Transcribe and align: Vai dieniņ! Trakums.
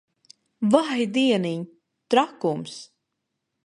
Vai 0.75 1.03
dieniņ! 1.19 1.63
Trakums. 2.15 2.85